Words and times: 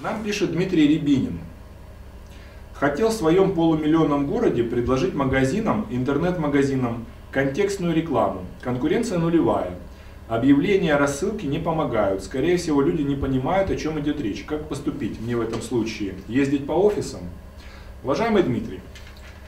Нам 0.00 0.22
пишет 0.22 0.52
Дмитрий 0.52 0.86
Рябинин. 0.88 1.38
Хотел 2.74 3.08
в 3.08 3.14
своем 3.14 3.54
полумиллионном 3.54 4.26
городе 4.26 4.62
предложить 4.62 5.14
магазинам, 5.14 5.86
интернет-магазинам 5.90 7.06
контекстную 7.30 7.94
рекламу. 7.94 8.44
Конкуренция 8.60 9.18
нулевая. 9.18 9.70
Объявления, 10.28 10.96
рассылки 10.96 11.46
не 11.46 11.58
помогают. 11.58 12.22
Скорее 12.22 12.58
всего, 12.58 12.82
люди 12.82 13.00
не 13.00 13.16
понимают, 13.16 13.70
о 13.70 13.76
чем 13.76 13.98
идет 13.98 14.20
речь. 14.20 14.44
Как 14.44 14.68
поступить 14.68 15.18
мне 15.18 15.34
в 15.34 15.40
этом 15.40 15.62
случае? 15.62 16.16
Ездить 16.28 16.66
по 16.66 16.72
офисам? 16.72 17.20
Уважаемый 18.04 18.42
Дмитрий, 18.42 18.80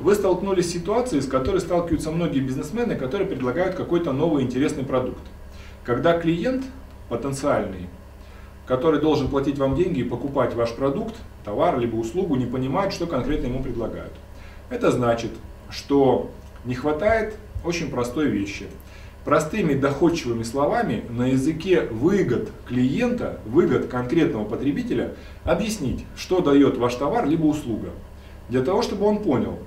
вы 0.00 0.16
столкнулись 0.16 0.68
с 0.68 0.72
ситуацией, 0.72 1.20
с 1.22 1.28
которой 1.28 1.60
сталкиваются 1.60 2.10
многие 2.10 2.40
бизнесмены, 2.40 2.96
которые 2.96 3.28
предлагают 3.28 3.76
какой-то 3.76 4.12
новый 4.12 4.42
интересный 4.42 4.82
продукт. 4.82 5.22
Когда 5.84 6.18
клиент 6.18 6.64
потенциальный, 7.08 7.86
который 8.66 9.00
должен 9.00 9.28
платить 9.28 9.58
вам 9.58 9.74
деньги 9.74 10.00
и 10.00 10.04
покупать 10.04 10.54
ваш 10.54 10.72
продукт, 10.74 11.14
товар 11.44 11.78
либо 11.78 11.96
услугу, 11.96 12.36
не 12.36 12.46
понимает, 12.46 12.92
что 12.92 13.06
конкретно 13.06 13.46
ему 13.46 13.62
предлагают. 13.62 14.12
Это 14.70 14.90
значит, 14.90 15.30
что 15.70 16.30
не 16.64 16.74
хватает 16.74 17.34
очень 17.64 17.90
простой 17.90 18.26
вещи. 18.26 18.66
Простыми 19.24 19.74
доходчивыми 19.74 20.42
словами 20.42 21.04
на 21.08 21.28
языке 21.28 21.82
выгод 21.90 22.50
клиента, 22.66 23.38
выгод 23.46 23.86
конкретного 23.86 24.44
потребителя 24.44 25.14
объяснить, 25.44 26.04
что 26.16 26.40
дает 26.40 26.76
ваш 26.76 26.96
товар 26.96 27.26
либо 27.26 27.46
услуга. 27.46 27.90
Для 28.48 28.62
того, 28.62 28.82
чтобы 28.82 29.06
он 29.06 29.18
понял, 29.18 29.58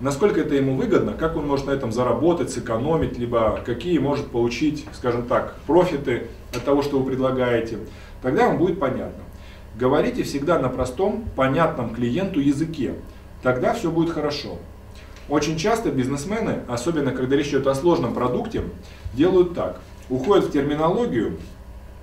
насколько 0.00 0.40
это 0.40 0.54
ему 0.54 0.74
выгодно, 0.74 1.12
как 1.12 1.36
он 1.36 1.46
может 1.46 1.66
на 1.66 1.72
этом 1.72 1.92
заработать, 1.92 2.50
сэкономить, 2.50 3.18
либо 3.18 3.60
какие 3.64 3.98
может 3.98 4.28
получить, 4.28 4.86
скажем 4.94 5.26
так, 5.26 5.56
профиты 5.66 6.28
от 6.54 6.64
того, 6.64 6.80
что 6.82 6.98
вы 6.98 7.10
предлагаете, 7.10 7.78
тогда 8.24 8.48
вам 8.48 8.56
будет 8.58 8.80
понятно. 8.80 9.22
Говорите 9.76 10.22
всегда 10.22 10.58
на 10.58 10.70
простом, 10.70 11.24
понятном 11.36 11.94
клиенту 11.94 12.40
языке, 12.40 12.94
тогда 13.42 13.74
все 13.74 13.90
будет 13.90 14.10
хорошо. 14.10 14.58
Очень 15.28 15.58
часто 15.58 15.90
бизнесмены, 15.90 16.60
особенно 16.66 17.12
когда 17.12 17.36
речь 17.36 17.48
идет 17.48 17.66
о 17.66 17.74
сложном 17.74 18.14
продукте, 18.14 18.62
делают 19.12 19.54
так. 19.54 19.80
Уходят 20.08 20.46
в 20.46 20.52
терминологию, 20.52 21.38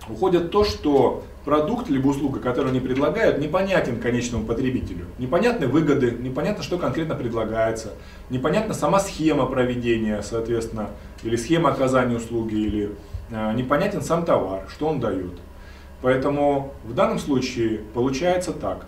уходят 0.08 0.44
в 0.44 0.50
то, 0.50 0.64
что 0.64 1.24
продукт 1.44 1.90
либо 1.90 2.10
услуга, 2.10 2.40
которую 2.40 2.70
они 2.70 2.80
предлагают, 2.80 3.40
непонятен 3.40 4.00
конечному 4.00 4.46
потребителю. 4.46 5.06
Непонятны 5.18 5.66
выгоды, 5.68 6.12
непонятно, 6.12 6.64
что 6.64 6.78
конкретно 6.78 7.16
предлагается, 7.16 7.94
непонятна 8.30 8.76
сама 8.76 9.00
схема 9.00 9.48
проведения, 9.48 10.22
соответственно, 10.22 10.92
или 11.24 11.36
схема 11.36 11.70
оказания 11.70 12.18
услуги, 12.18 12.56
или 12.56 12.92
э, 13.32 13.54
непонятен 13.54 14.02
сам 14.04 14.24
товар, 14.24 14.66
что 14.70 14.88
он 14.88 15.00
дает. 15.00 15.34
Поэтому 16.02 16.74
в 16.84 16.94
данном 16.94 17.20
случае 17.20 17.80
получается 17.94 18.54
так. 18.54 18.86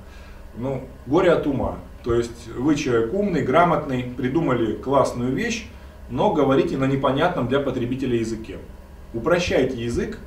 Ну, 0.58 0.84
горе 1.06 1.32
от 1.32 1.48
ума. 1.48 1.78
То 2.04 2.14
есть 2.16 2.50
вы 2.50 2.76
человек 2.76 3.14
умный, 3.14 3.44
грамотный, 3.44 4.04
придумали 4.04 4.74
классную 4.74 5.34
вещь, 5.34 5.68
но 6.10 6.34
говорите 6.34 6.78
на 6.78 6.86
непонятном 6.86 7.48
для 7.48 7.60
потребителя 7.60 8.18
языке. 8.18 8.58
Упрощайте 9.14 9.82
язык, 9.82 10.18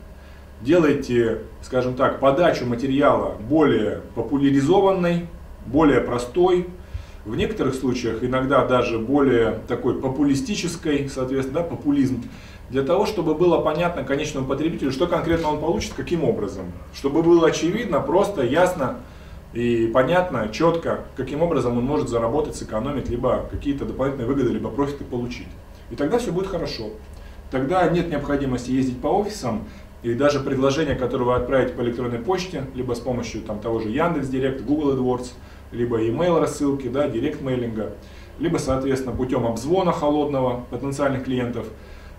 делайте, 0.62 1.42
скажем 1.61 1.95
так, 1.95 2.19
подачу 2.19 2.64
материала 2.64 3.37
более 3.41 4.01
популяризованной, 4.14 5.27
более 5.67 6.01
простой, 6.01 6.69
в 7.27 7.35
некоторых 7.35 7.75
случаях 7.75 8.23
иногда 8.23 8.65
даже 8.65 8.99
более 8.99 9.61
такой 9.67 10.01
популистической, 10.01 11.09
соответственно, 11.09 11.61
да, 11.61 11.67
популизм, 11.67 12.23
для 12.71 12.83
того, 12.83 13.05
чтобы 13.05 13.35
было 13.35 13.61
понятно 13.61 14.05
конечному 14.05 14.47
потребителю, 14.47 14.93
что 14.93 15.07
конкретно 15.07 15.51
он 15.51 15.61
получит, 15.61 15.93
каким 15.95 16.25
образом. 16.25 16.67
Чтобы 16.95 17.23
было 17.23 17.49
очевидно, 17.49 18.01
просто, 18.01 18.43
ясно, 18.43 18.99
и 19.53 19.91
понятно, 19.93 20.49
четко, 20.53 21.05
каким 21.17 21.43
образом 21.43 21.77
он 21.79 21.85
может 21.85 22.09
заработать, 22.09 22.57
сэкономить, 22.57 23.09
либо 23.09 23.49
какие-то 23.51 23.85
дополнительные 23.85 24.29
выгоды, 24.29 24.51
либо 24.51 24.71
профиты 24.71 25.05
получить. 25.05 25.49
И 25.91 25.97
тогда 25.97 26.19
все 26.19 26.31
будет 26.31 26.47
хорошо. 26.47 26.91
Тогда 27.51 27.89
нет 27.89 28.09
необходимости 28.09 28.70
ездить 28.70 29.01
по 29.01 29.09
офисам, 29.09 29.65
и 30.03 30.15
даже 30.15 30.41
предложение, 30.41 30.95
которое 30.95 31.25
вы 31.25 31.35
отправите 31.35 31.73
по 31.75 31.81
электронной 31.81 32.19
почте, 32.19 32.65
либо 32.75 32.95
с 32.95 33.01
помощью 33.01 33.42
там, 33.42 33.59
того 33.61 33.81
же 33.81 33.89
Яндекс.Директ, 33.89 34.63
Google 34.63 34.97
AdWords, 34.97 35.31
либо 35.73 36.01
email 36.03 36.39
рассылки, 36.39 36.89
да, 36.89 37.09
директ 37.09 37.41
мейлинга, 37.43 37.93
либо, 38.39 38.59
соответственно, 38.59 39.15
путем 39.15 39.47
обзвона 39.47 39.93
холодного 39.93 40.65
потенциальных 40.71 41.25
клиентов, 41.25 41.67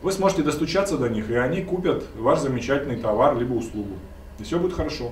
вы 0.01 0.11
сможете 0.11 0.43
достучаться 0.43 0.97
до 0.97 1.09
них, 1.09 1.29
и 1.29 1.35
они 1.35 1.61
купят 1.61 2.05
ваш 2.17 2.39
замечательный 2.39 2.97
товар 2.97 3.37
либо 3.37 3.53
услугу. 3.53 3.93
И 4.39 4.43
все 4.43 4.59
будет 4.59 4.73
хорошо. 4.73 5.11